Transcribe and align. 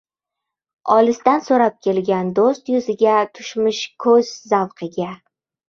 Olisdan 0.95 1.43
so‘rab 1.49 1.75
kelgan 1.89 2.33
do‘st 2.41 2.73
yuziga 2.77 3.21
tushmish 3.37 3.85
ko‘z 4.09 4.35
zavqiga 4.57 5.15